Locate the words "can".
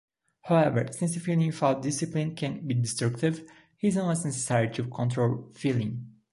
2.35-2.65